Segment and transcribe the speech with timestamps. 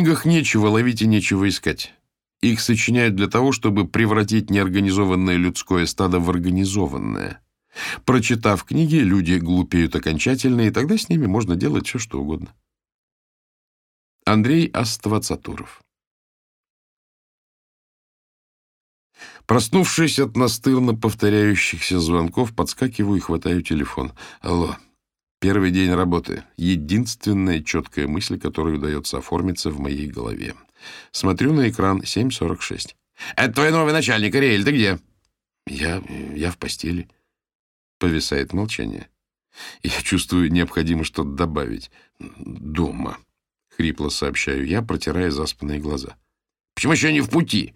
[0.00, 1.92] книгах нечего ловить и нечего искать.
[2.40, 7.42] Их сочиняют для того, чтобы превратить неорганизованное людское стадо в организованное.
[8.06, 12.54] Прочитав книги, люди глупеют окончательно, и тогда с ними можно делать все, что угодно.
[14.24, 15.82] Андрей Аствацатуров
[19.44, 24.12] Проснувшись от настырно повторяющихся звонков, подскакиваю и хватаю телефон.
[24.40, 24.76] Алло.
[25.40, 26.44] Первый день работы.
[26.58, 30.54] Единственная четкая мысль, которая удается оформиться в моей голове.
[31.12, 32.94] Смотрю на экран 7.46.
[33.36, 34.98] «Это твой новый начальник, Ариэль, ты где?»
[35.66, 36.02] «Я...
[36.34, 37.08] я в постели».
[37.98, 39.08] Повисает молчание.
[39.82, 41.90] Я чувствую, необходимо что-то добавить.
[42.18, 43.16] «Дома»,—
[43.76, 46.16] хрипло сообщаю я, протирая заспанные глаза.
[46.74, 47.74] «Почему еще не в пути?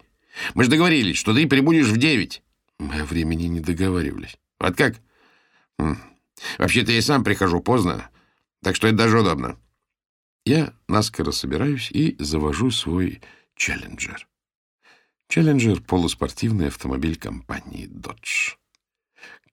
[0.53, 2.43] Мы же договорились, что ты прибудешь в девять».
[2.77, 4.37] Мы о времени не договаривались.
[4.59, 5.01] «Вот как?»
[6.57, 8.09] «Вообще-то я сам прихожу поздно,
[8.63, 9.57] так что это даже удобно».
[10.45, 13.21] Я наскоро собираюсь и завожу свой
[13.55, 14.27] «Челленджер».
[15.27, 18.55] «Челленджер»— полуспортивный автомобиль компании «Додж».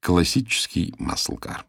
[0.00, 1.64] Классический маслкар.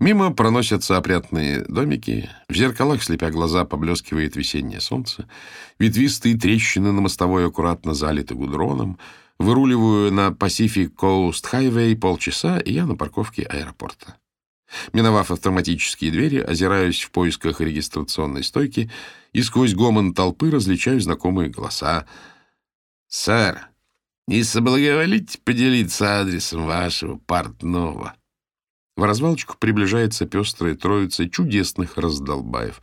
[0.00, 5.28] Мимо проносятся опрятные домики, в зеркалах, слепя глаза, поблескивает весеннее солнце,
[5.78, 8.98] ветвистые трещины на мостовой аккуратно залиты гудроном,
[9.42, 14.16] выруливаю на Pacific Coast Highway полчаса, и я на парковке аэропорта.
[14.92, 18.90] Миновав автоматические двери, озираюсь в поисках регистрационной стойки
[19.32, 22.06] и сквозь гомон толпы различаю знакомые голоса.
[23.08, 23.68] «Сэр,
[24.26, 28.14] не соблаговолите поделиться адресом вашего портного?»
[28.96, 32.80] В развалочку приближается пестрая троица чудесных раздолбаев.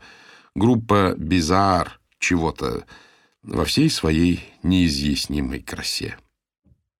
[0.55, 2.85] Группа «Бизар» чего-то
[3.43, 6.17] во всей своей неизъяснимой красе.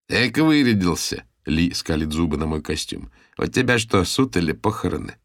[0.10, 3.12] «Эк, вырядился!»— Ли скалит зубы на мой костюм.
[3.38, 5.16] «У тебя что, суд или похороны?»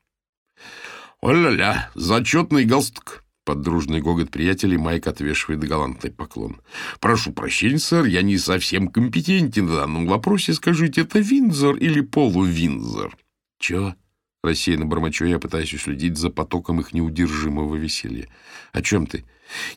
[1.20, 1.90] «О-ля-ля!
[1.94, 6.60] Зачетный галстук!» Под дружный гогот приятелей Майк отвешивает галантный поклон.
[7.00, 10.54] «Прошу прощения, сэр, я не совсем компетентен в данном вопросе.
[10.54, 13.16] Скажите, это Винзор или полу-Винзор?»
[13.58, 13.94] «Чего?»—
[14.42, 18.28] рассеянно бормочу я, пытаюсь уследить за потоком их неудержимого веселья.
[18.72, 19.24] «О чем ты?»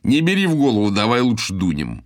[0.03, 2.03] «Не бери в голову, давай лучше дунем».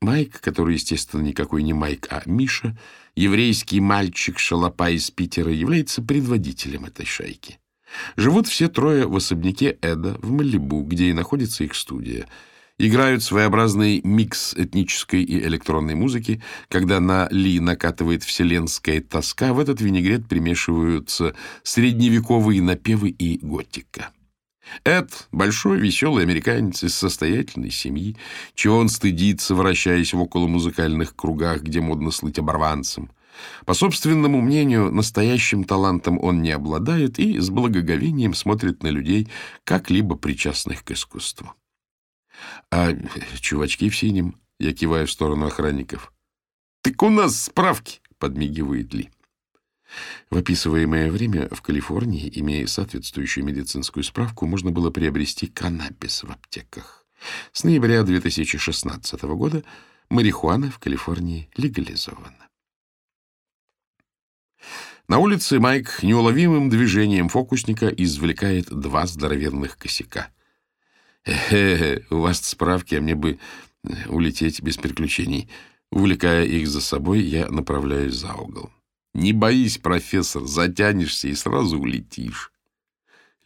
[0.00, 2.76] Майк, который, естественно, никакой не Майк, а Миша,
[3.14, 7.58] еврейский мальчик-шалопа из Питера, является предводителем этой шайки.
[8.16, 12.26] Живут все трое в особняке Эда в Малибу, где и находится их студия—
[12.78, 16.42] играют своеобразный микс этнической и электронной музыки.
[16.68, 24.10] Когда на Ли накатывает вселенская тоска, в этот винегрет примешиваются средневековые напевы и готика.
[24.84, 28.16] Эд— большой веселый американец из состоятельной семьи,
[28.54, 33.10] чего он стыдится, вращаясь в околомузыкальных кругах, где модно слыть оборванцем.
[33.64, 39.28] По собственному мнению, настоящим талантом он не обладает и с благоговением смотрит на людей,
[39.64, 41.52] как-либо причастных к искусству.
[42.70, 42.92] А
[43.40, 46.12] чувачки в синем, я киваю в сторону охранников.
[46.82, 49.10] Так у нас справки, подмигивает Ли.
[50.30, 57.06] В описываемое время в Калифорнии, имея соответствующую медицинскую справку, можно было приобрести каннабис в аптеках.
[57.52, 59.62] С ноября 2016 года
[60.10, 62.48] марихуана в Калифорнии легализована.
[65.08, 70.30] На улице Майк неуловимым движением фокусника извлекает два здоровенных косяка.
[71.24, 73.38] Э, у вас справки, а мне бы
[73.84, 75.48] э, улететь без приключений.
[75.92, 78.72] Увлекая их за собой, я направляюсь за угол.
[79.16, 82.52] Не боись, профессор, затянешься и сразу улетишь.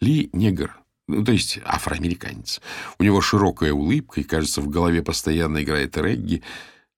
[0.01, 2.61] Ли негр, ну, то есть афроамериканец.
[2.99, 6.43] У него широкая улыбка, и, кажется, в голове постоянно играет регги,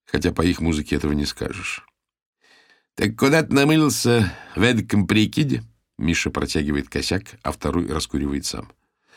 [0.07, 1.87] хотя по их музыке этого не скажешь.—
[2.95, 5.65] Так куда ты намылился в эдаком прикиде?
[5.99, 8.73] Миша протягивает косяк, а второй раскуривает сам.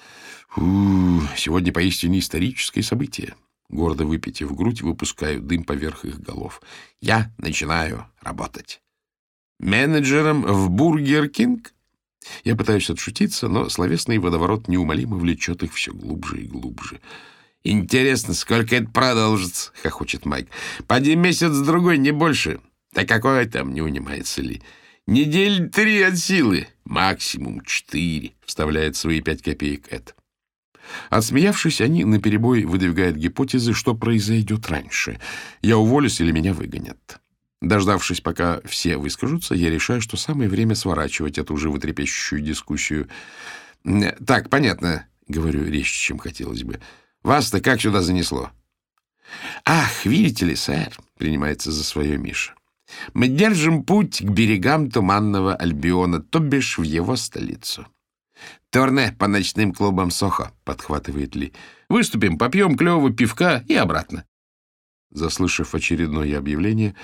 [0.58, 3.36] —у, сегодня поистине историческое событие.
[3.70, 6.62] Гордо выпятив грудь, выпускаю дым поверх их голов.
[7.00, 8.82] Я начинаю работать.
[9.60, 11.74] Менеджером в Burger King?
[12.44, 17.00] Я пытаюсь отшутиться, но словесный водоворот неумолимо влечет их все глубже и глубже.
[17.64, 20.50] «Интересно, сколько это продолжится?»— хохочет Майк.
[20.86, 22.60] «Поди месяц-другой, не больше».
[22.94, 24.62] «Да какой там?»— не унимается ли.
[25.08, 26.68] «Недель три от силы.
[26.84, 30.16] Максимум четыре»,— вставляет свои пять копеек Эд.
[31.10, 35.20] Отсмеявшись, они наперебой выдвигают гипотезы, что произойдет раньше.
[35.62, 37.20] Я уволюсь или меня выгонят.
[37.62, 43.10] Дождавшись, пока все выскажутся, я решаю, что самое время сворачивать эту животрепещущую дискуссию.
[44.26, 46.80] «Так, понятно»,— говорю резче, чем хотелось бы.
[47.24, 48.52] «Вас-то как сюда занесло?»
[49.66, 52.54] «Ах, видите ли, сэр»,— принимается за свое Миша.
[53.14, 57.88] Мы держим путь к берегам Туманного Альбиона, то бишь в его столицу.
[58.70, 61.54] «Турне по ночным клубам Сохо»,— подхватывает Ли.
[61.90, 64.26] «Выступим, попьем клевого пивка и обратно».
[65.10, 66.96] Заслышав очередное объявление,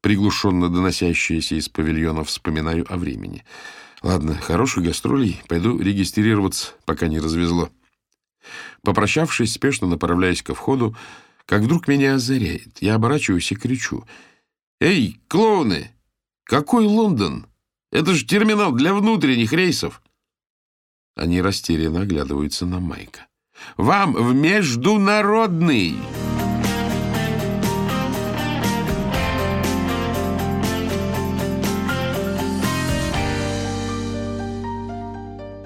[0.00, 3.44] приглушенно доносящееся из павильона, вспоминаю о времени.
[4.02, 7.70] Ладно, хороших гастролей, пойду регистрироваться, пока не развезло.
[8.82, 10.96] Попрощавшись, спешно направляюсь ко входу,
[11.46, 12.80] как вдруг меня озаряет.
[12.80, 14.04] Я оборачиваюсь и кричу.
[14.80, 15.90] «Эй, клоуны!
[16.44, 17.46] Какой Лондон?
[17.90, 20.02] Это же терминал для внутренних рейсов!»
[21.16, 23.26] Они растерянно оглядываются на Майка.
[23.76, 25.96] «Вам в международный!»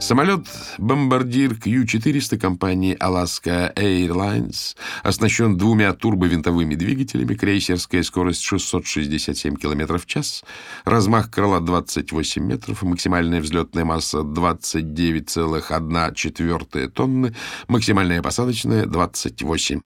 [0.03, 10.43] Самолет-бомбардир Q-400 компании Alaska Airlines оснащен двумя турбовинтовыми двигателями, крейсерская скорость 667 км в час,
[10.85, 17.33] размах крыла 28 метров, максимальная взлетная масса 29,1 тонны,
[17.69, 19.83] максимальная посадочная 28.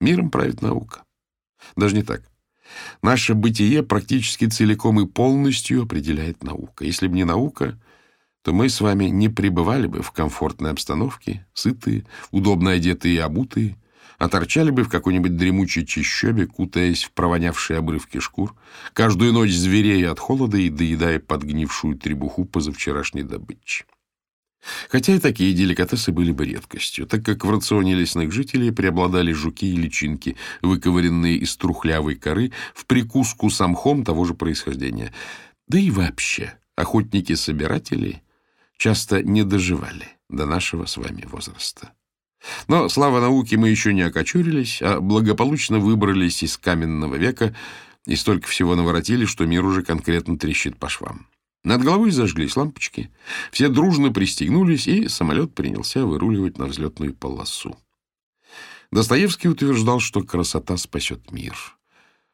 [0.00, 1.04] Миром правит наука.
[1.76, 2.22] Даже не так.
[3.02, 6.86] Наше бытие практически целиком и полностью определяет наука.
[6.86, 7.78] Если бы не наука
[8.42, 13.76] то мы с вами не пребывали бы в комфортной обстановке, сытые, удобно одетые и обутые,
[14.18, 18.54] а торчали бы в какой-нибудь дремучей чащобе, кутаясь в провонявшие обрывки шкур,
[18.92, 23.84] каждую ночь зверея от холода и доедая подгнившую требуху позавчерашней добычи.
[24.88, 29.66] Хотя и такие деликатесы были бы редкостью, так как в рационе лесных жителей преобладали жуки
[29.66, 35.12] и личинки, выковыренные из трухлявой коры в прикуску самхом того же происхождения.
[35.66, 38.22] Да и вообще, охотники-собиратели
[38.82, 41.92] часто не доживали до нашего с вами возраста.
[42.66, 47.54] Но, слава науке, мы еще не окочурились, а благополучно выбрались из каменного века
[48.06, 51.28] и столько всего наворотили, что мир уже конкретно трещит по швам.
[51.62, 53.12] Над головой зажглись лампочки,
[53.52, 57.78] все дружно пристегнулись, и самолет принялся выруливать на взлетную полосу.
[58.90, 61.54] Достоевский утверждал, что красота спасет мир.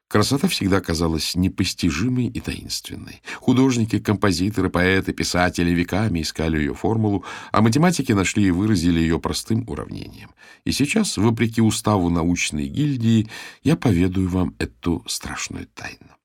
[0.09, 3.21] Красота всегда казалась непостижимой и таинственной.
[3.37, 9.69] Художники, композиторы, поэты, писатели веками искали ее формулу, а математики нашли и выразили ее простым
[9.69, 10.31] уравнением.
[10.65, 13.29] И сейчас, вопреки уставу научной гильдии,
[13.63, 16.17] я поведаю вам эту страшную тайну.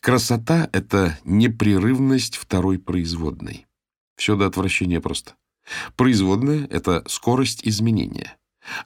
[0.00, 3.66] Красота— это непрерывность второй производной.
[4.16, 5.32] Все до отвращения просто.
[5.96, 8.36] Производная— это скорость изменения.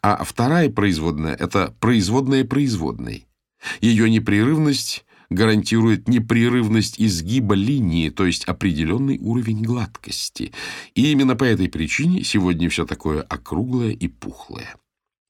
[0.00, 3.26] А вторая производная— это производная производной—
[3.80, 10.52] ее непрерывность гарантирует непрерывность изгиба линии, то есть определенный уровень гладкости.
[10.94, 14.76] И именно по этой причине сегодня все такое округлое и пухлое.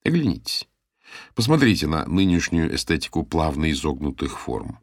[0.05, 0.69] Оглянитесь.
[1.35, 4.79] Посмотрите на нынешнюю эстетику плавно изогнутых форм.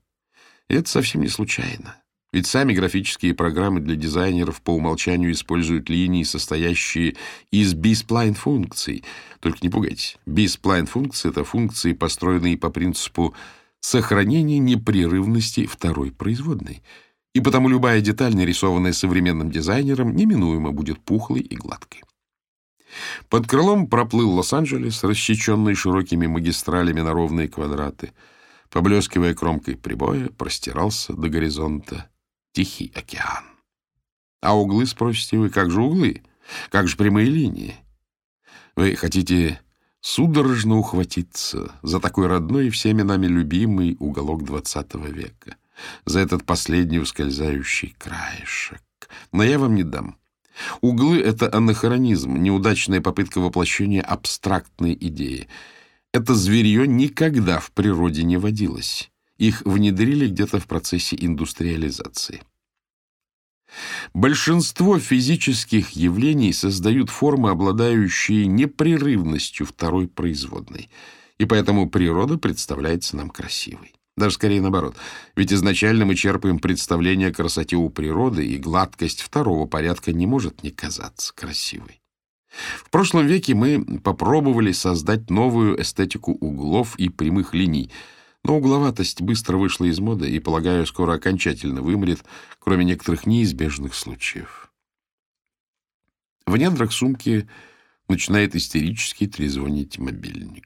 [0.67, 1.97] Это совсем не случайно.
[2.31, 7.15] Ведь сами графические программы для дизайнеров по умолчанию используют линии, состоящие
[7.49, 9.03] из бисплайн-функций.
[9.39, 10.17] Только не пугайтесь.
[10.27, 13.33] Бисплайн-функции— это функции, построенные по принципу
[13.79, 16.83] сохранения непрерывности второй производной.
[17.33, 22.03] И потому любая деталь, нарисованная современным дизайнером, неминуемо будет пухлой и гладкой.
[23.29, 28.11] Под крылом проплыл Лос-Анджелес, рассеченный широкими магистралями на ровные квадраты.
[28.69, 32.07] Поблескивая кромкой прибоя, простирался до горизонта
[32.59, 33.45] Тихий океан.
[34.41, 36.23] А углы, спросите вы, как же углы?
[36.69, 37.77] Как же прямые линии?
[38.75, 39.61] Вы хотите
[40.01, 45.55] судорожно ухватиться за такой родной и всеми нами любимый уголок двадцатого века,
[46.03, 48.81] за этот последний ускользающий краешек.
[49.31, 50.17] Но я вам не дам.
[50.81, 55.47] Углы— это анахронизм, неудачная попытка воплощения абстрактной идеи.
[56.11, 59.09] Это зверье никогда в природе не водилось.
[59.37, 62.41] Их внедрили где-то в процессе индустриализации.
[64.13, 70.89] Большинство физических явлений создают формы, обладающие непрерывностью второй производной,
[71.37, 73.93] и поэтому природа представляется нам красивой.
[74.17, 74.95] Даже скорее наоборот,
[75.35, 80.63] ведь изначально мы черпаем представление о красоте у природы, и гладкость второго порядка не может
[80.63, 82.01] не казаться красивой.
[82.83, 87.91] В прошлом веке мы попробовали создать новую эстетику углов и прямых линий–
[88.43, 92.23] но угловатость быстро вышла из моды и, полагаю, скоро окончательно вымрет,
[92.59, 94.71] кроме некоторых неизбежных случаев.
[96.45, 97.47] В недрах сумки
[98.07, 100.65] начинает истерически трезвонить мобильник.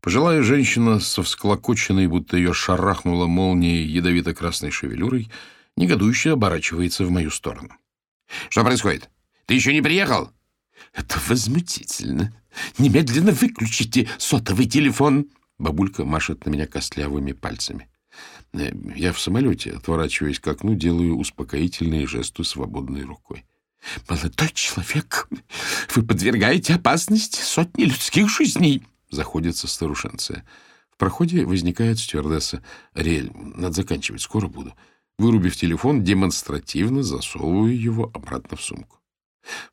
[0.00, 5.30] Пожилая женщина со всклокоченной, будто ее шарахнула молнией ядовито-красной шевелюрой,
[5.76, 7.74] негодующе оборачивается в мою сторону.—
[8.48, 9.08] Что происходит?
[9.46, 10.30] Ты еще не приехал?—
[10.92, 12.32] Это возмутительно.
[12.78, 15.26] Немедленно выключите сотовый телефон.
[15.60, 17.86] Бабулька машет на меня костлявыми пальцами.
[18.54, 23.44] Э, я в самолете, отворачиваясь к окну, делаю успокоительные жесты свободной рукой.
[24.08, 25.28] «Молодой человек,
[25.94, 30.46] вы подвергаете опасности сотни людских жизней!» Заходится старушенция.
[30.90, 32.62] В проходе возникает стюардесса.
[32.94, 34.74] «Рель, надо заканчивать, скоро буду».
[35.18, 38.98] Вырубив телефон, демонстративно засовываю его обратно в сумку.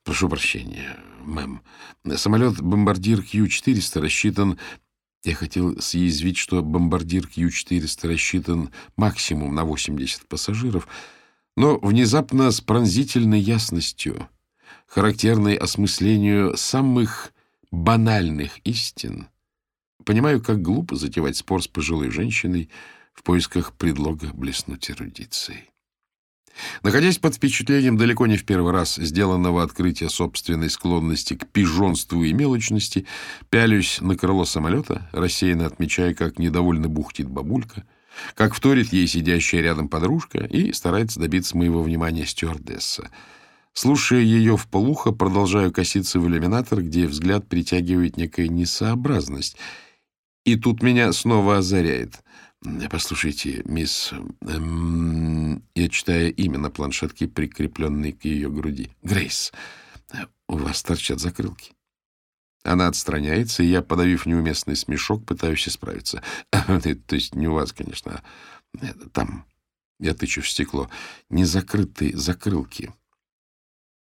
[0.03, 1.61] «Прошу прощения, мэм.
[2.05, 4.59] Самолет-бомбардир Q-400 рассчитан
[5.23, 10.87] я хотел съязвить, что бомбардир Q-400 рассчитан максимум на 80 пассажиров,
[11.55, 14.29] но внезапно с пронзительной ясностью,
[14.85, 17.33] характерной осмыслению самых
[17.71, 19.27] банальных истин,
[20.05, 22.69] понимаю, как глупо затевать спор с пожилой женщиной
[23.13, 25.69] в поисках предлога блеснуть эрудицией.
[26.83, 32.33] Находясь под впечатлением далеко не в первый раз сделанного открытия собственной склонности к пижонству и
[32.33, 33.05] мелочности,
[33.49, 37.83] пялюсь на крыло самолета, рассеянно отмечая, как недовольно бухтит бабулька,
[38.35, 43.09] как вторит ей сидящая рядом подружка и старается добиться моего внимания стюардесса.
[43.73, 49.57] Слушая ее в полухо, продолжаю коситься в иллюминатор, где взгляд притягивает некая несообразность.
[50.45, 52.15] И тут меня снова озаряет—
[52.89, 54.13] Послушайте, мисс...
[54.41, 58.91] Эм, я читаю имя на планшетке, прикрепленной к ее груди.
[59.03, 59.53] Грейс,
[60.47, 61.73] у вас торчат закрылки.
[62.63, 66.23] Она отстраняется, и я, подавив неуместный смешок, пытаюсь исправиться.
[66.51, 68.23] То есть не у вас, конечно,
[68.81, 69.45] а там.
[69.99, 70.89] Я тычу в стекло.
[71.29, 72.93] Не закрытые закрылки.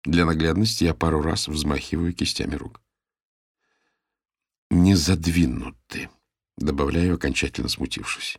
[0.04, 2.80] Для наглядности я пару раз взмахиваю кистями рук.
[4.70, 6.10] Не задвинуты.
[6.60, 8.38] Добавляю, окончательно смутившись.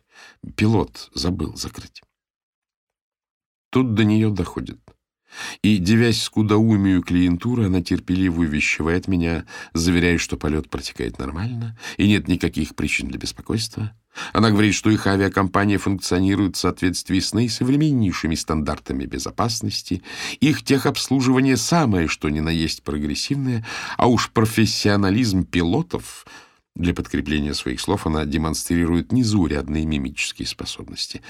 [0.54, 2.02] Пилот забыл закрыть.
[3.70, 4.78] Тут до нее доходит.
[5.62, 12.28] И, девясь скудоумию клиентуры, она терпеливо увещевает меня, заверяя, что полет протекает нормально и нет
[12.28, 13.92] никаких причин для беспокойства.
[14.34, 20.02] Она говорит, что их авиакомпания функционирует в соответствии с наисовременнейшими стандартами безопасности,
[20.38, 26.26] их техобслуживание самое, что ни на есть прогрессивное, а уж профессионализм пилотов—
[26.74, 31.22] для подкрепления своих слов она демонстрирует незаурядные мимические способности.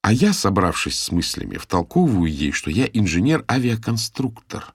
[0.00, 4.74] А я, собравшись с мыслями, втолковываю ей, что я инженер-авиаконструктор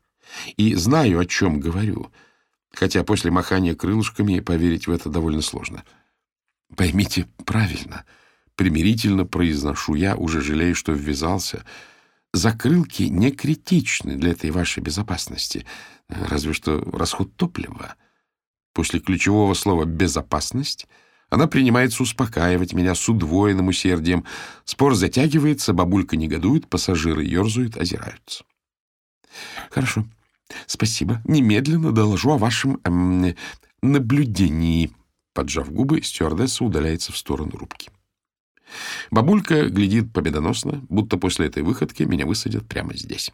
[0.55, 2.11] и знаю, о чем говорю,
[2.71, 5.83] хотя после махания крылышками поверить в это довольно сложно.
[6.75, 8.05] Поймите правильно,
[8.55, 11.65] примирительно произношу я, уже жалею, что ввязался.
[12.33, 15.65] Закрылки не критичны для этой вашей безопасности,
[16.07, 17.95] разве что расход топлива.
[18.77, 20.87] После ключевого слова «безопасность»
[21.31, 24.23] она принимается успокаивать меня с удвоенным усердием.
[24.65, 28.43] Спор затягивается, бабулька негодует, пассажиры ерзают, озираются.
[29.71, 30.05] Хорошо,
[30.67, 31.23] спасибо.
[31.25, 33.33] Немедленно доложу о вашем эм,
[33.81, 34.91] наблюдении.
[35.33, 37.89] Поджав губы, стюардесса удаляется в сторону рубки.
[39.09, 43.31] Бабулька глядит победоносно, будто после этой выходки меня высадят прямо здесь.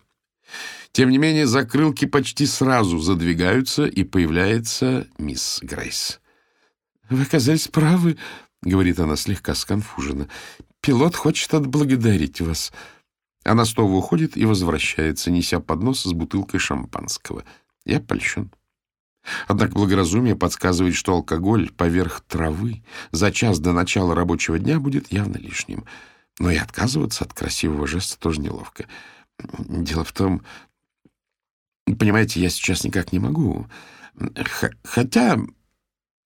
[0.92, 6.20] Тем не менее, закрылки почти сразу задвигаются, и появляется мисс Грейс.—
[7.10, 8.18] Вы оказались правы,—
[8.62, 10.28] говорит она слегка сконфуженно.—
[10.82, 12.72] Пилот хочет отблагодарить вас.
[13.44, 17.44] Она снова уходит и возвращается, неся поднос с бутылкой шампанского.
[17.86, 18.52] Я польщен.
[19.48, 25.38] Однако благоразумие подсказывает, что алкоголь поверх травы за час до начала рабочего дня будет явно
[25.38, 25.86] лишним.
[26.40, 28.86] Но и отказываться от красивого жеста тоже неловко.
[29.40, 30.44] Дело в том,
[31.86, 33.68] понимаете, я сейчас никак не могу.
[34.36, 35.38] Х хотя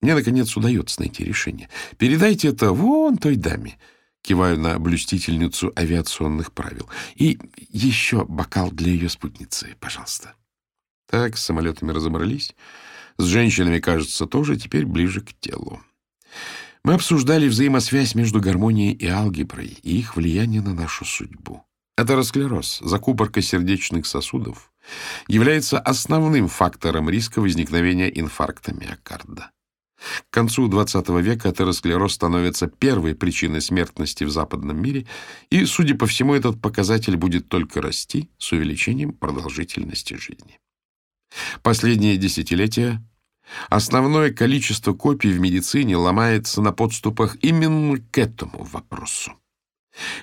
[0.00, 1.68] мне, наконец, удается найти решение.
[1.96, 3.78] Передайте это вон той даме.
[4.22, 6.88] Киваю на блюстительницу авиационных правил.
[7.14, 7.38] И
[7.70, 10.34] еще бокал для ее спутницы, пожалуйста.
[11.08, 12.54] Так, с самолетами разобрались.
[13.16, 15.80] С женщинами, кажется, тоже теперь ближе к телу.
[16.84, 21.64] Мы обсуждали взаимосвязь между гармонией и алгеброй и их влияние на нашу судьбу.
[21.98, 24.70] Атеросклероз, закупорка сердечных сосудов,
[25.26, 29.50] является основным фактором риска возникновения инфаркта миокарда.
[30.30, 35.08] К концу XX века атеросклероз становится первой причиной смертности в западном мире,
[35.50, 40.60] и, судя по всему, этот показатель будет только расти с увеличением продолжительности жизни.
[41.64, 43.02] Последние десятилетия
[43.70, 49.32] основное количество копий в медицине ломается на подступах именно к этому вопросу.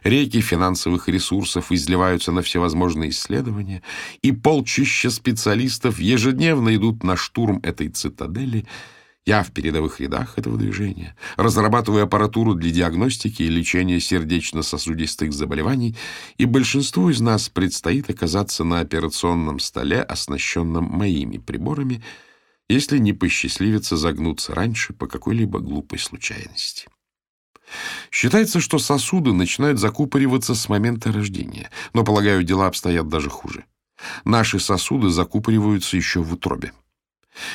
[0.03, 3.82] Реки финансовых ресурсов изливаются на всевозможные исследования,
[4.22, 8.65] и полчища специалистов ежедневно идут на штурм этой цитадели.
[9.25, 15.96] Я в передовых рядах этого движения, разрабатываю аппаратуру для диагностики и лечения сердечно-сосудистых заболеваний,
[16.38, 22.03] и большинству из нас предстоит оказаться на операционном столе, оснащенном моими приборами,
[22.70, 26.88] если не посчастливится загнуться раньше по какой-либо глупой случайности.
[28.12, 33.65] Считается, что сосуды начинают закупориваться с момента рождения, но, полагаю, дела обстоят даже хуже.
[34.24, 36.74] Наши сосуды закупориваются еще в утробе.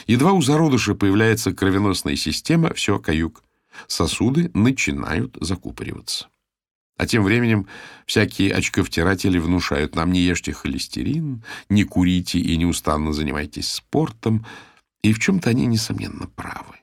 [0.06, 3.42] Едва у зародыша появляется кровеносная система, все, каюк.
[3.86, 6.28] Сосуды начинают закупориваться.
[6.96, 7.66] А тем временем
[8.04, 14.44] всякие очковтиратели внушают нам не ешьте холестерин, не курите и неустанно занимайтесь спортом,
[15.02, 16.76] и в чем-то они, несомненно, правы.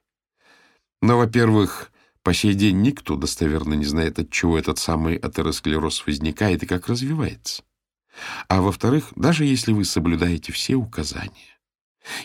[1.03, 1.91] Но, во-первых,
[2.27, 6.89] по сей день никто достоверно не знает, от чего этот самый атеросклероз возникает и как
[6.89, 7.63] развивается.
[8.49, 11.57] А во-вторых, даже если вы соблюдаете все указания,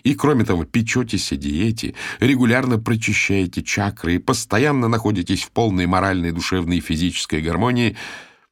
[0.02, 6.32] и, кроме того, печетесь о диете, регулярно прочищаете чакры и постоянно находитесь в полной моральной,
[6.32, 7.96] душевной и физической гармонии,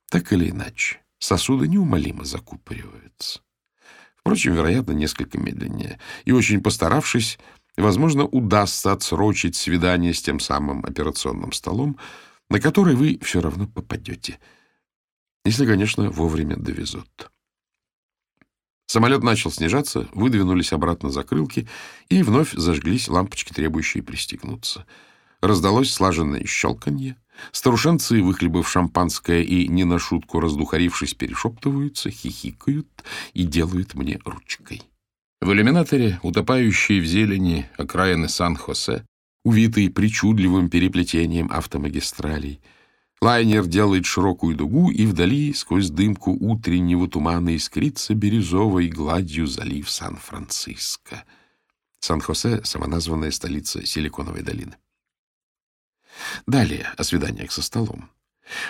[0.08, 3.40] так или иначе, сосуды неумолимо закупориваются.
[4.14, 5.98] Впрочем, вероятно, несколько медленнее.
[6.26, 7.40] И очень постаравшись,
[7.76, 11.98] возможно, удастся отсрочить свидание с тем самым операционным столом,
[12.48, 14.38] на который вы все равно попадете.
[15.44, 17.30] Если, конечно, вовремя довезут.
[18.86, 21.68] Самолет начал снижаться, выдвинулись обратно закрылки,
[22.08, 24.84] и вновь зажглись лампочки, требующие пристегнуться.
[25.40, 27.16] Раздалось слаженное щелканье.
[27.52, 32.88] Старушенцы, выхлебав шампанское и не на шутку раздухарившись, перешептываются, хихикают
[33.32, 34.82] и делают мне ручкой.
[35.40, 39.06] В иллюминаторе, утопающие в зелени окраины Сан-Хосе,
[39.42, 42.60] увитые причудливым переплетением автомагистралей,
[43.22, 51.24] лайнер делает широкую дугу, и вдали, сквозь дымку утреннего тумана, искрится бирюзовой гладью залив Сан-Франциско.
[52.00, 54.76] Сан-Хосе— самоназванная столица Силиконовой долины.
[56.46, 58.10] Далее о свиданиях со столом.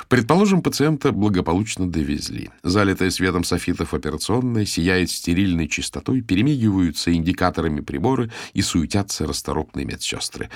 [0.09, 2.51] Предположим, пациента благополучно довезли.
[2.63, 10.51] Залитая светом софитов операционная сияет стерильной чистотой, перемигиваются индикаторами приборы и суетятся расторопные медсестры.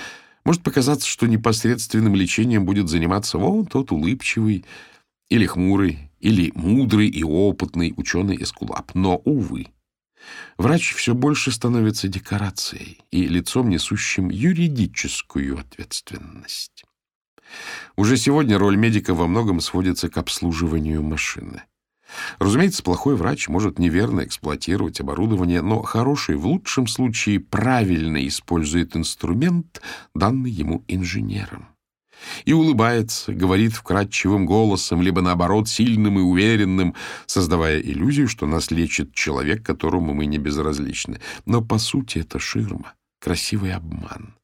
[0.45, 4.65] Может показаться, что непосредственным лечением будет заниматься вон тот улыбчивый
[5.31, 8.95] или хмурый, или мудрый и опытный ученый-эскулап.
[8.95, 9.69] Но, увы,
[10.59, 16.85] врач все больше становится декорацией и лицом, несущим юридическую ответственность.
[17.96, 21.62] Уже сегодня роль медика во многом сводится к обслуживанию машины.
[22.38, 29.80] Разумеется, плохой врач может неверно эксплуатировать оборудование, но хороший в лучшем случае правильно использует инструмент,
[30.14, 31.68] данный ему инженером.
[32.44, 36.94] И улыбается, говорит вкрадчивым голосом, либо наоборот сильным и уверенным,
[37.26, 41.20] создавая иллюзию, что нас лечит человек, которому мы не безразличны.
[41.44, 44.35] Но по сути это ширма, красивый обман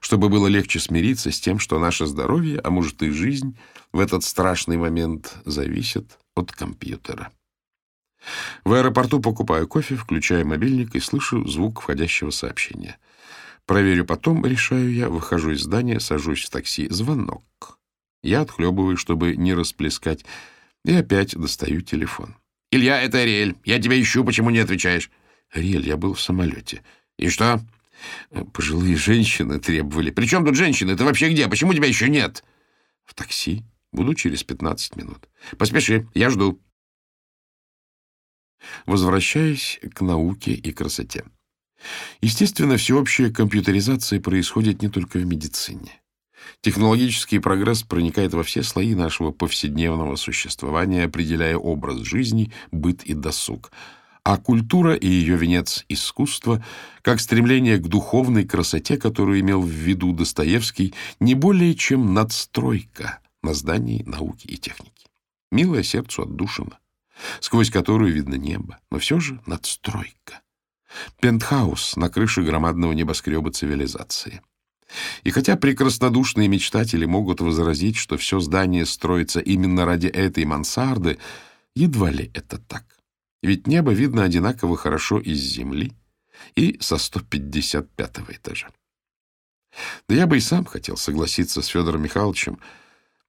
[0.00, 3.58] чтобы было легче смириться с тем, что наше здоровье, а может и жизнь,
[3.92, 7.30] в этот страшный момент зависит от компьютера.
[8.64, 12.98] В аэропорту покупаю кофе, включаю мобильник и слышу звук входящего сообщения.
[13.66, 16.88] Проверю потом, решаю я, выхожу из здания, сажусь в такси.
[16.88, 17.78] Звонок.
[18.22, 20.24] Я отхлебываю, чтобы не расплескать,
[20.84, 22.34] и опять достаю телефон.
[22.70, 23.56] «Илья, это Ариэль.
[23.64, 25.10] Я тебя ищу, почему не отвечаешь?»
[25.50, 26.82] «Ариэль, я был в самолете».
[27.18, 27.60] «И что?»
[28.52, 30.10] Пожилые женщины требовали.
[30.10, 30.96] «При чем тут женщины?
[30.96, 31.48] Ты вообще где?
[31.48, 32.44] Почему тебя еще нет?»
[33.04, 33.64] «В такси.
[33.92, 35.28] Буду через 15 минут».
[35.56, 36.60] «Поспеши, я жду».
[38.86, 41.24] Возвращаясь к науке и красоте.
[42.20, 46.00] Естественно, всеобщая компьютеризация происходит не только в медицине.
[46.60, 53.72] Технологический прогресс проникает во все слои нашего повседневного существования, определяя образ жизни, быт и досуг–
[54.28, 56.62] а культура и ее венец искусства,
[57.00, 63.54] как стремление к духовной красоте, которую имел в виду Достоевский, не более чем надстройка на
[63.54, 65.06] здании науки и техники.
[65.50, 66.78] Милое сердцу отдушина,
[67.40, 70.42] сквозь которую видно небо, но все же надстройка.
[71.22, 74.42] Пентхаус на крыше громадного небоскреба цивилизации.
[75.24, 81.16] И хотя прекраснодушные мечтатели могут возразить, что все здание строится именно ради этой мансарды,
[81.74, 82.97] едва ли это так.
[83.42, 85.92] Ведь небо видно одинаково хорошо из земли
[86.56, 88.70] и со 155-го этажа.
[90.08, 92.58] Да я бы и сам хотел согласиться с Федором Михайловичем,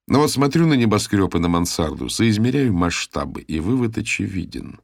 [0.08, 4.80] но вот смотрю на небоскреб и на мансарду, соизмеряю масштабы, и вывод очевиден.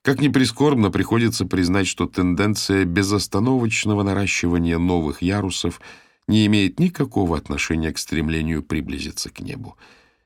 [0.00, 5.80] Как ни прискорбно, приходится признать, что тенденция безостановочного наращивания новых ярусов
[6.26, 9.76] не имеет никакого отношения к стремлению приблизиться к небу.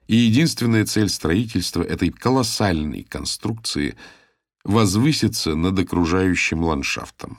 [0.06, 3.96] И единственная цель строительства этой колоссальной конструкции—
[4.66, 7.38] возвыситься над окружающим ландшафтом.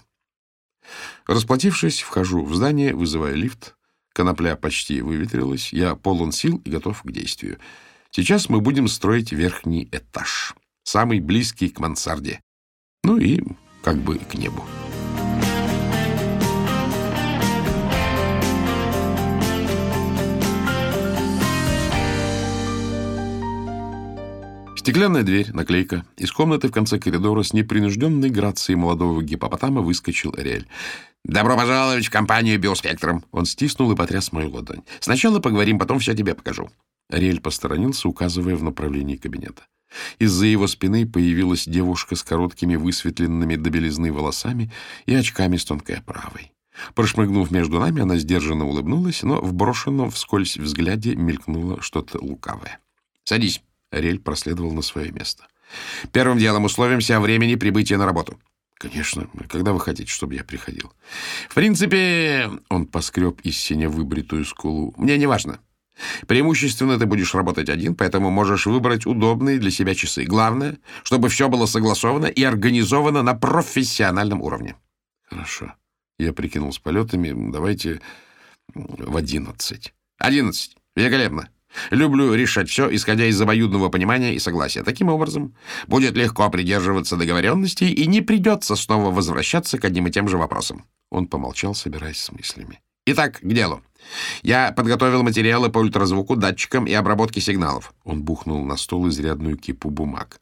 [1.25, 3.75] Расплатившись, вхожу в здание, вызываю лифт.
[4.13, 7.59] Конопля почти выветрилась, я полон сил и готов к действию.
[8.09, 12.41] Сейчас мы будем строить верхний этаж, самый близкий к мансарде.
[13.03, 13.43] Ну и
[13.83, 14.63] как бы к небу.
[24.87, 26.05] Стеклянная дверь, наклейка.
[26.15, 30.65] Из комнаты в конце коридора с непринужденной грацией молодого гипопотама выскочил Ариэль.
[31.25, 33.25] «Добро пожаловать в компанию «Биоспектром».
[33.33, 34.83] Он стиснул и потряс мою ладонь.
[35.01, 36.69] «Сначала поговорим, потом все тебе покажу».
[37.09, 39.63] Ариэль посторонился, указывая в направлении кабинета.
[40.19, 44.71] Из-за его спины появилась девушка с короткими высветленными до белизны волосами
[45.05, 46.53] и очками с тонкой оправой.
[46.95, 52.79] Прошмыгнув между нами, она сдержанно улыбнулась, но в брошенном вскользь взгляде мелькнуло что-то лукавое.
[53.25, 53.61] «Садись».
[53.91, 55.47] Ариэль проследовал на свое место.
[56.11, 58.39] «Первым делом условимся о времени прибытия на работу».
[58.75, 59.27] «Конечно.
[59.49, 60.93] Когда вы хотите, чтобы я приходил?»
[61.49, 64.93] «В принципе...»— он поскреб из синя выбритую скулу.
[64.97, 65.59] «Мне не важно.
[66.27, 70.25] Преимущественно ты будешь работать один, поэтому можешь выбрать удобные для себя часы.
[70.25, 74.75] Главное, чтобы все было согласовано и организовано на профессиональном уровне».
[75.23, 75.73] «Хорошо.
[76.19, 77.51] Я прикинул с полетами.
[77.51, 77.99] Давайте
[78.75, 79.93] в одиннадцать».
[80.19, 80.77] «Одиннадцать.
[80.95, 81.49] Великолепно.
[81.89, 84.83] Люблю решать все, исходя из обоюдного понимания и согласия.
[84.83, 85.53] Таким образом,
[85.87, 90.85] будет легко придерживаться договоренностей и не придется снова возвращаться к одним и тем же вопросам.
[91.09, 92.81] Он помолчал, собираясь с мыслями.
[93.05, 93.81] Итак, к делу.
[94.43, 97.93] Я подготовил материалы по ультразвуку, датчикам и обработке сигналов.
[98.03, 100.39] Он бухнул на стол изрядную кипу бумаг.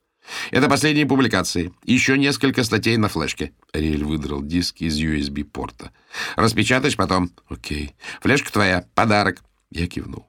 [0.51, 1.73] Это последние публикации.
[1.83, 3.51] Еще несколько статей на флешке.
[3.73, 5.91] Риэль выдрал диск из USB-порта.
[6.35, 7.31] Распечатаешь потом.
[7.49, 7.95] Окей.
[8.21, 8.85] Флешка твоя.
[8.95, 9.43] Подарок.
[9.69, 10.27] Я кивнул.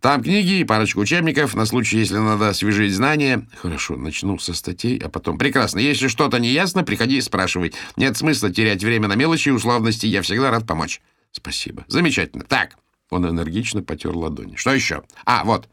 [0.00, 3.46] Там книги и парочку учебников на случай, если надо освежить знания.
[3.56, 5.38] Хорошо, начну со статей, а потом...
[5.38, 5.78] Прекрасно.
[5.78, 7.72] Если что-то не ясно, приходи и спрашивай.
[7.96, 10.06] Нет смысла терять время на мелочи и условности.
[10.06, 11.00] Я всегда рад помочь.
[11.32, 11.84] Спасибо.
[11.88, 12.44] Замечательно.
[12.44, 12.76] Так.
[13.10, 14.56] Он энергично потер ладони.
[14.56, 15.02] Что еще?
[15.24, 15.68] А, вот.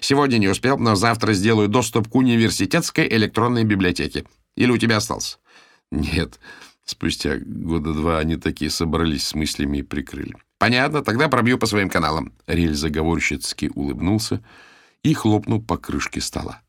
[0.00, 4.24] Сегодня не успел, но завтра сделаю доступ к университетской электронной библиотеке.
[4.56, 5.38] Или у тебя остался?
[5.90, 6.40] Нет.
[6.84, 10.34] Спустя года два они такие собрались с мыслями и прикрыли.
[10.58, 12.32] Понятно, тогда пробью по своим каналам.
[12.46, 14.42] Рель заговорщицки улыбнулся
[15.02, 16.62] и хлопнул по крышке стола.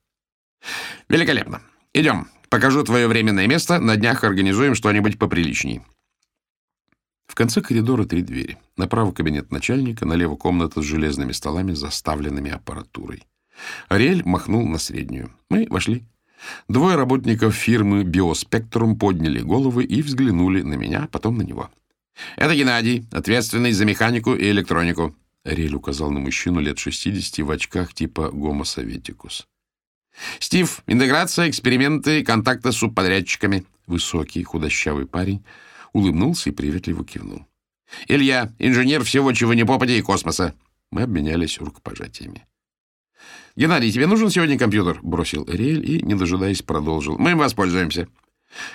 [1.07, 1.61] Великолепно.
[1.93, 2.27] Идем.
[2.49, 3.79] Покажу твое временное место.
[3.79, 5.81] На днях организуем что-нибудь поприличней.
[7.27, 8.57] В конце коридора три двери.
[8.77, 13.23] Направо кабинет начальника, налево комната с железными столами, заставленными аппаратурой.
[13.87, 15.31] Ариэль махнул на среднюю.
[15.49, 16.05] Мы вошли.
[16.67, 21.69] Двое работников фирмы «Биоспектрум» подняли головы и взглянули на меня, потом на него.
[22.35, 25.15] «Это Геннадий, ответственный за механику и электронику».
[25.43, 29.47] Ариэль указал на мужчину лет 60 в очках типа «Гомо Советикус».
[30.39, 33.65] «Стив, интеграция, эксперименты, контакты с субподрядчиками».
[33.87, 35.43] Высокий, худощавый парень
[35.93, 37.45] улыбнулся и приветливо кивнул.
[38.07, 40.53] «Илья, инженер всего чего не попади и космоса».
[40.91, 42.45] Мы обменялись рукопожатиями.
[43.55, 47.17] «Геннадий, тебе нужен сегодня компьютер?»— бросил Эриэль и, не дожидаясь, продолжил.
[47.17, 48.07] «Мы им воспользуемся».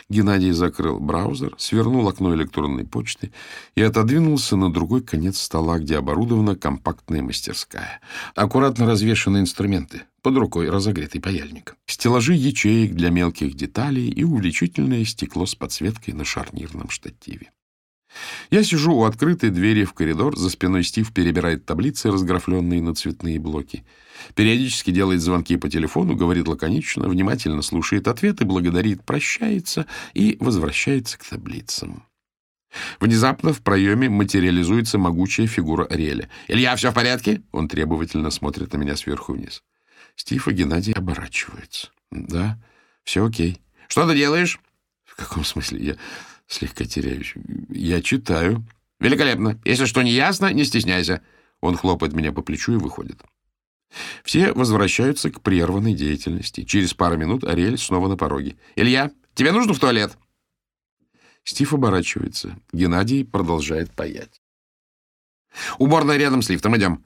[0.08, 3.32] Геннадий закрыл браузер, свернул окно электронной почты
[3.74, 8.00] и отодвинулся на другой конец стола, где оборудована компактная мастерская.
[8.34, 15.46] Аккуратно развешаны инструменты, под рукой разогретый паяльник, стеллажи ячеек для мелких деталей и увеличительное стекло
[15.46, 17.50] с подсветкой на шарнирном штативе.
[18.50, 23.38] Я сижу у открытой двери в коридор, за спиной Стив перебирает таблицы, разграфленные на цветные
[23.38, 23.84] блоки.
[24.34, 31.24] Периодически делает звонки по телефону, говорит лаконично, внимательно слушает ответы, благодарит, прощается и возвращается к
[31.24, 32.04] таблицам.
[33.00, 36.28] Внезапно в проеме материализуется могучая фигура Ариэля.
[36.48, 39.62] «Илья, все в порядке?» Он требовательно смотрит на меня сверху вниз.
[40.16, 41.90] Стив и Геннадий оборачиваются.
[42.10, 42.58] «Да,
[43.04, 43.60] все окей».
[43.86, 44.60] «Что ты делаешь?»
[45.04, 45.84] «В каком смысле?
[45.84, 45.96] Я
[46.46, 47.34] слегка теряюсь.
[47.68, 48.64] Я читаю».
[49.00, 49.60] «Великолепно.
[49.64, 51.22] Если что не ясно, не стесняйся».
[51.60, 53.22] Он хлопает меня по плечу и выходит.
[54.22, 56.64] Все возвращаются к прерванной деятельности.
[56.64, 58.56] Через пару минут Ариэль снова на пороге.
[58.76, 60.16] «Илья, тебе нужно в туалет?»
[61.44, 62.58] Стив оборачивается.
[62.72, 64.40] Геннадий продолжает паять.
[65.78, 66.76] «Уборная рядом с лифтом.
[66.76, 67.04] Идем».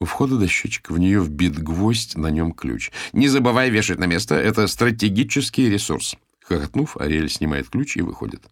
[0.00, 2.90] У входа до счетчика в нее вбит гвоздь, на нем ключ.
[3.12, 4.34] «Не забывай вешать на место.
[4.34, 6.16] Это стратегический ресурс».
[6.46, 8.44] Хохотнув, Ариэль снимает ключ и выходит.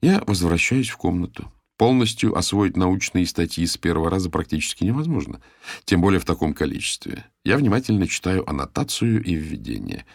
[0.00, 1.52] Я возвращаюсь в комнату.
[1.76, 5.42] Полностью освоить научные статьи с первого раза практически невозможно,
[5.84, 7.26] тем более в таком количестве.
[7.44, 10.06] Я внимательно читаю аннотацию и введение.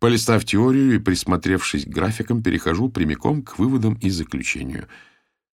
[0.00, 4.86] Полистав теорию и присмотревшись к графикам, перехожу прямиком к выводам и заключению.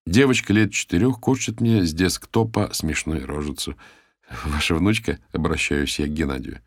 [0.06, 3.76] Девочка лет четырех корчит мне с десктопа смешную рожицу.
[4.44, 6.60] «Ваша внучка?»— обращаюсь я к Геннадию.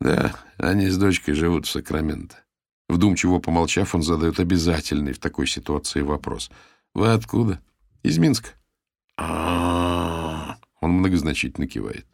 [0.00, 2.45] «Да, они с дочкой живут в Сакраменто».
[2.88, 6.50] Вдумчиво помолчав, он задает обязательный в такой ситуации вопрос.
[6.94, 7.60] «Вы откуда?»
[8.06, 8.50] Из Минска.
[9.16, 12.06] А, Он многозначительно кивает.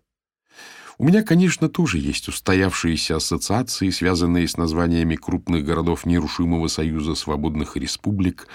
[0.96, 7.76] У меня, конечно, тоже есть устоявшиеся ассоциации, связанные с названиями крупных городов нерушимого союза свободных
[7.76, 8.48] республик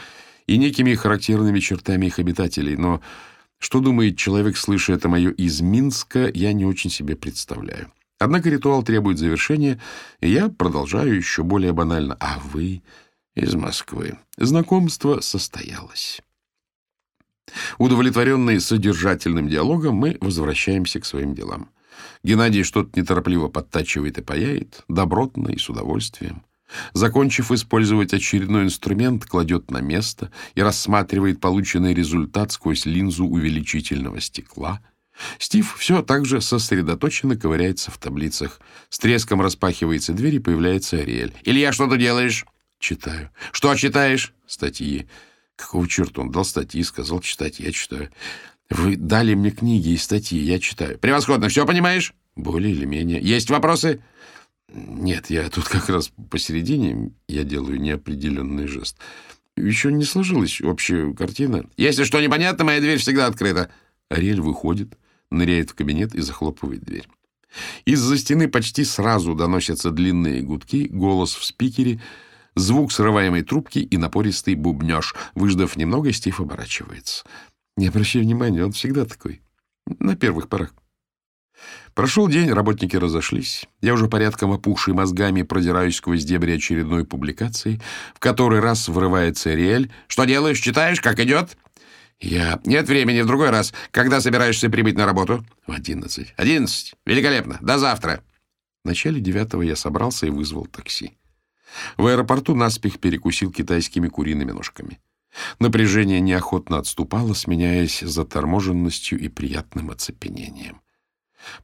[0.48, 3.02] и некими характерными чертами их обитателей, но
[3.60, 7.92] что думает человек, слыша это мое из Минска, я не очень себе представляю.
[8.20, 9.80] Однако ритуал требует завершения,
[10.22, 12.18] и я продолжаю еще более банально.
[12.20, 12.82] А вы
[13.36, 14.18] из Москвы.
[14.38, 16.22] Знакомство состоялось.
[17.78, 21.70] Удовлетворенные содержательным диалогом, мы возвращаемся к своим делам.
[22.24, 26.44] Геннадий что-то неторопливо подтачивает и паяет, добротно и с удовольствием.
[26.94, 34.82] Закончив использовать очередной инструмент, кладет на место и рассматривает полученный результат сквозь линзу увеличительного стекла.
[35.40, 38.60] Стив все так же сосредоточенно ковыряется в таблицах.
[38.90, 41.34] С треском распахивается дверь и появляется Ариэль.
[41.44, 42.46] «Илья, что ты делаешь?»
[42.80, 43.30] «Читаю».
[43.52, 45.08] «Что читаешь?» «Статьи».
[45.56, 48.10] «Какого черта он дал статьи, сказал читать, я читаю».
[48.70, 51.00] «Вы дали мне книги и статьи, я читаю».
[51.00, 53.20] «Превосходно, все понимаешь?» «Более или менее».
[53.22, 54.02] «Есть вопросы?»
[54.70, 58.98] Нет, я тут как раз посередине, я делаю неопределенный жест.
[59.56, 61.66] Еще не сложилась общая картина.
[61.78, 63.72] Если что непонятно, моя дверь всегда открыта.
[64.10, 64.98] Ариэль выходит,
[65.32, 67.08] ныряет в кабинет и захлопывает дверь.
[67.86, 72.02] Из-за стены почти сразу доносятся длинные гудки, голос в спикере,
[72.56, 75.16] звук срываемой трубки и напористый бубнеж.
[75.36, 77.24] Выждав немного, Стив оборачивается.
[77.78, 79.42] Не обращай внимания, он всегда такой.
[80.00, 80.74] На первых порах.
[81.94, 83.66] Прошел день, работники разошлись.
[83.82, 87.82] Я уже порядком опухший мозгами продираюсь сквозь дебри очередной публикации,
[88.14, 89.92] в который раз врывается Риэль.
[90.08, 90.60] «Что делаешь?
[90.60, 91.02] Читаешь?
[91.02, 91.58] Как идет?»
[92.20, 93.74] «Я...» «Нет времени, в другой раз.
[93.92, 96.34] Когда собираешься прибыть на работу?» «В одиннадцать».
[96.38, 96.96] «Одиннадцать.
[97.06, 97.58] Великолепно.
[97.62, 98.24] До завтра».
[98.84, 101.18] В начале девятого я собрался и вызвал такси.
[101.98, 105.00] В аэропорту наспех перекусил китайскими куриными ножками.
[105.60, 110.82] Напряжение неохотно отступало, сменяясь заторможенностью и приятным оцепенением.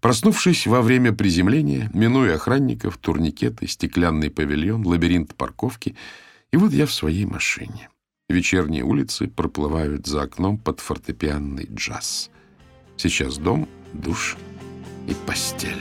[0.01, 5.95] Проснувшись во время приземления, минуя охранников, турникеты, стеклянный павильон, лабиринт парковки,
[6.51, 7.89] и вот я в своей машине.
[8.33, 12.31] Вечерние улицы проплывают за окном под фортепианный джаз.
[12.97, 14.37] Сейчас дом, душ
[15.07, 15.77] и постель.